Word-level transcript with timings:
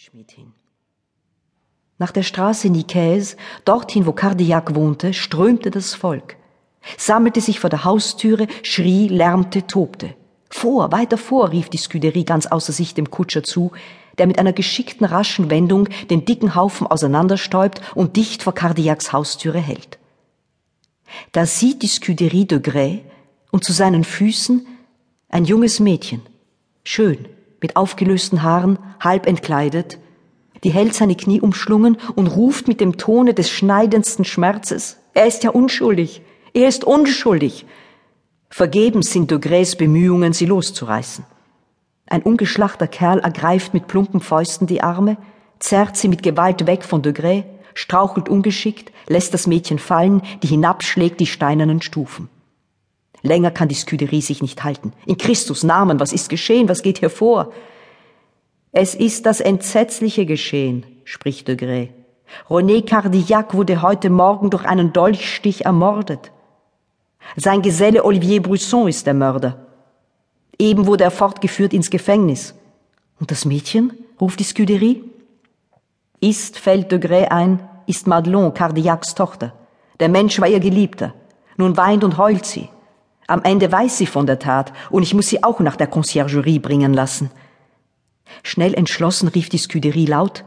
Schmied 0.00 0.30
hin. 0.30 0.52
Nach 1.98 2.12
der 2.12 2.22
Straße 2.22 2.70
Nicaise, 2.70 3.36
dorthin, 3.64 4.06
wo 4.06 4.12
Cardillac 4.12 4.76
wohnte, 4.76 5.12
strömte 5.12 5.72
das 5.72 5.94
Volk, 5.94 6.36
sammelte 6.96 7.40
sich 7.40 7.58
vor 7.58 7.68
der 7.68 7.82
Haustüre, 7.84 8.46
schrie, 8.62 9.08
lärmte, 9.08 9.66
tobte. 9.66 10.14
Vor, 10.50 10.92
weiter 10.92 11.18
vor, 11.18 11.50
rief 11.50 11.68
die 11.68 11.78
Scuderie 11.78 12.24
ganz 12.24 12.46
außer 12.46 12.72
sich 12.72 12.94
dem 12.94 13.10
Kutscher 13.10 13.42
zu, 13.42 13.72
der 14.18 14.28
mit 14.28 14.38
einer 14.38 14.52
geschickten, 14.52 15.04
raschen 15.04 15.50
Wendung 15.50 15.88
den 16.08 16.24
dicken 16.24 16.54
Haufen 16.54 16.86
auseinanderstäubt 16.86 17.80
und 17.96 18.14
dicht 18.14 18.44
vor 18.44 18.54
Cardillacs 18.54 19.12
Haustüre 19.12 19.58
hält. 19.58 19.98
Da 21.32 21.44
sieht 21.44 21.82
die 21.82 21.88
Scuderie 21.88 22.44
de 22.44 22.60
Grès 22.60 23.00
und 23.50 23.64
zu 23.64 23.72
seinen 23.72 24.04
Füßen 24.04 24.64
ein 25.28 25.44
junges 25.44 25.80
Mädchen, 25.80 26.22
schön, 26.84 27.26
mit 27.60 27.76
aufgelösten 27.76 28.42
Haaren, 28.42 28.78
halb 29.00 29.26
entkleidet, 29.26 29.98
die 30.64 30.70
hält 30.70 30.94
seine 30.94 31.14
Knie 31.14 31.40
umschlungen 31.40 31.96
und 32.14 32.26
ruft 32.26 32.68
mit 32.68 32.80
dem 32.80 32.96
Tone 32.96 33.34
des 33.34 33.50
schneidendsten 33.50 34.24
Schmerzes, 34.24 34.98
er 35.14 35.26
ist 35.26 35.44
ja 35.44 35.50
unschuldig, 35.50 36.22
er 36.52 36.68
ist 36.68 36.84
unschuldig. 36.84 37.66
Vergebens 38.50 39.12
sind 39.12 39.30
Degrés 39.30 39.76
Bemühungen, 39.76 40.32
sie 40.32 40.46
loszureißen. 40.46 41.24
Ein 42.06 42.22
ungeschlachter 42.22 42.86
Kerl 42.86 43.18
ergreift 43.18 43.74
mit 43.74 43.86
plumpen 43.86 44.20
Fäusten 44.20 44.66
die 44.66 44.82
Arme, 44.82 45.18
zerrt 45.58 45.96
sie 45.96 46.08
mit 46.08 46.22
Gewalt 46.22 46.66
weg 46.66 46.84
von 46.84 47.02
Degré, 47.02 47.44
strauchelt 47.74 48.28
ungeschickt, 48.28 48.92
lässt 49.08 49.34
das 49.34 49.46
Mädchen 49.46 49.78
fallen, 49.78 50.22
die 50.42 50.48
hinabschlägt 50.48 51.20
die 51.20 51.26
steinernen 51.26 51.82
Stufen. 51.82 52.28
Länger 53.22 53.50
kann 53.50 53.68
die 53.68 53.74
Scuderie 53.74 54.20
sich 54.20 54.42
nicht 54.42 54.62
halten. 54.64 54.92
In 55.06 55.18
Christus 55.18 55.64
Namen, 55.64 56.00
was 56.00 56.12
ist 56.12 56.28
geschehen? 56.28 56.68
Was 56.68 56.82
geht 56.82 56.98
hier 56.98 57.10
vor? 57.10 57.52
Es 58.72 58.94
ist 58.94 59.26
das 59.26 59.40
Entsetzliche 59.40 60.26
geschehen, 60.26 60.86
spricht 61.04 61.48
de 61.48 61.56
Grey. 61.56 61.92
René 62.48 62.84
Cardillac 62.84 63.54
wurde 63.54 63.82
heute 63.82 64.10
Morgen 64.10 64.50
durch 64.50 64.64
einen 64.64 64.92
Dolchstich 64.92 65.64
ermordet. 65.64 66.30
Sein 67.36 67.62
Geselle 67.62 68.04
Olivier 68.04 68.42
Brusson 68.42 68.88
ist 68.88 69.06
der 69.06 69.14
Mörder. 69.14 69.66
Eben 70.58 70.86
wurde 70.86 71.04
er 71.04 71.10
fortgeführt 71.10 71.72
ins 71.72 71.90
Gefängnis. 71.90 72.54
Und 73.18 73.30
das 73.30 73.44
Mädchen? 73.44 73.92
ruft 74.20 74.40
die 74.40 74.44
Scuderie. 74.44 75.04
Ist, 76.20 76.58
fällt 76.58 76.90
de 76.90 76.98
Grey 76.98 77.26
ein, 77.26 77.60
ist 77.86 78.06
Madelon, 78.06 78.52
Cardillacs 78.52 79.14
Tochter. 79.14 79.54
Der 80.00 80.08
Mensch 80.08 80.40
war 80.40 80.48
ihr 80.48 80.60
Geliebter. 80.60 81.14
Nun 81.56 81.76
weint 81.76 82.04
und 82.04 82.18
heult 82.18 82.44
sie. 82.44 82.68
Am 83.28 83.42
Ende 83.42 83.70
weiß 83.70 83.98
sie 83.98 84.06
von 84.06 84.26
der 84.26 84.38
Tat 84.38 84.72
und 84.88 85.02
ich 85.02 85.12
muss 85.12 85.28
sie 85.28 85.44
auch 85.44 85.60
nach 85.60 85.76
der 85.76 85.86
Conciergerie 85.86 86.58
bringen 86.58 86.94
lassen. 86.94 87.30
Schnell 88.42 88.72
entschlossen 88.72 89.28
rief 89.28 89.50
die 89.50 89.58
Scuderie 89.58 90.06
laut, 90.06 90.44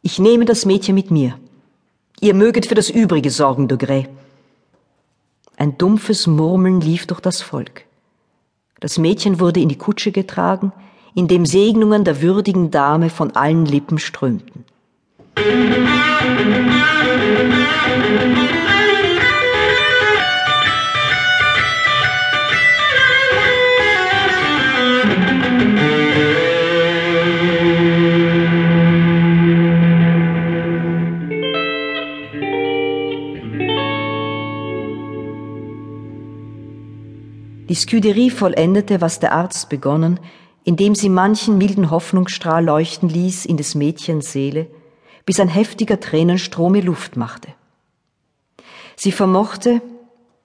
ich 0.00 0.18
nehme 0.18 0.46
das 0.46 0.64
Mädchen 0.64 0.94
mit 0.94 1.10
mir. 1.10 1.38
Ihr 2.20 2.34
möget 2.34 2.66
für 2.66 2.74
das 2.74 2.88
Übrige 2.88 3.30
sorgen, 3.30 3.68
de 3.68 3.76
Grey. 3.76 4.08
Ein 5.58 5.76
dumpfes 5.76 6.26
Murmeln 6.26 6.80
lief 6.80 7.06
durch 7.06 7.20
das 7.20 7.42
Volk. 7.42 7.84
Das 8.80 8.98
Mädchen 8.98 9.38
wurde 9.38 9.60
in 9.60 9.68
die 9.68 9.78
Kutsche 9.78 10.10
getragen, 10.10 10.72
in 11.14 11.28
dem 11.28 11.44
Segnungen 11.44 12.04
der 12.04 12.22
würdigen 12.22 12.70
Dame 12.70 13.10
von 13.10 13.36
allen 13.36 13.66
Lippen 13.66 13.98
strömten. 13.98 14.64
Die 37.68 37.74
Scuderie 37.74 38.30
vollendete, 38.30 39.00
was 39.00 39.20
der 39.20 39.32
Arzt 39.32 39.70
begonnen, 39.70 40.20
indem 40.64 40.94
sie 40.94 41.08
manchen 41.08 41.56
milden 41.56 41.90
Hoffnungsstrahl 41.90 42.64
leuchten 42.64 43.08
ließ 43.08 43.46
in 43.46 43.56
des 43.56 43.74
Mädchens 43.74 44.32
Seele, 44.32 44.66
bis 45.24 45.40
ein 45.40 45.48
heftiger 45.48 46.00
Tränenstrom 46.00 46.74
ihr 46.74 46.82
Luft 46.82 47.16
machte. 47.16 47.48
Sie 48.96 49.12
vermochte, 49.12 49.80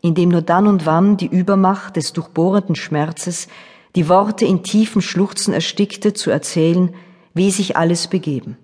indem 0.00 0.28
nur 0.28 0.42
dann 0.42 0.66
und 0.68 0.86
wann 0.86 1.16
die 1.16 1.26
Übermacht 1.26 1.96
des 1.96 2.12
durchbohrenden 2.12 2.76
Schmerzes 2.76 3.48
die 3.96 4.08
Worte 4.08 4.44
in 4.44 4.62
tiefen 4.62 5.02
Schluchzen 5.02 5.52
erstickte, 5.52 6.12
zu 6.12 6.30
erzählen, 6.30 6.94
wie 7.34 7.50
sich 7.50 7.76
alles 7.76 8.06
begeben. 8.06 8.56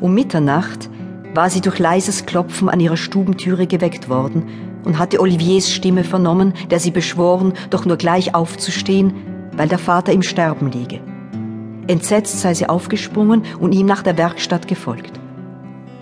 Um 0.00 0.14
Mitternacht 0.14 0.88
war 1.36 1.50
sie 1.50 1.60
durch 1.60 1.78
leises 1.78 2.26
Klopfen 2.26 2.68
an 2.68 2.80
ihrer 2.80 2.96
Stubentüre 2.96 3.66
geweckt 3.66 4.08
worden 4.08 4.46
und 4.84 4.98
hatte 4.98 5.20
Oliviers 5.20 5.70
Stimme 5.70 6.02
vernommen, 6.02 6.54
der 6.70 6.80
sie 6.80 6.90
beschworen, 6.90 7.52
doch 7.70 7.84
nur 7.84 7.96
gleich 7.96 8.34
aufzustehen, 8.34 9.12
weil 9.52 9.68
der 9.68 9.78
Vater 9.78 10.12
im 10.12 10.22
Sterben 10.22 10.70
liege. 10.70 11.00
Entsetzt 11.86 12.40
sei 12.40 12.54
sie 12.54 12.68
aufgesprungen 12.68 13.42
und 13.60 13.72
ihm 13.72 13.86
nach 13.86 14.02
der 14.02 14.16
Werkstatt 14.18 14.66
gefolgt. 14.66 15.20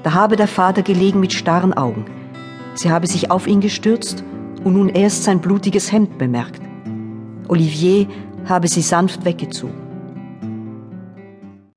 Da 0.02 0.14
habe 0.14 0.36
der 0.36 0.48
Vater 0.48 0.82
gelegen 0.82 1.20
mit 1.20 1.32
starren 1.32 1.74
Augen. 1.74 2.04
Sie 2.74 2.90
habe 2.90 3.06
sich 3.06 3.30
auf 3.30 3.46
ihn 3.46 3.60
gestürzt 3.60 4.22
und 4.62 4.74
nun 4.74 4.88
erst 4.88 5.24
sein 5.24 5.40
blutiges 5.40 5.92
Hemd 5.92 6.16
bemerkt. 6.18 6.60
Olivier 7.48 8.06
habe 8.46 8.68
sie 8.68 8.82
sanft 8.82 9.24
weggezogen. 9.24 9.83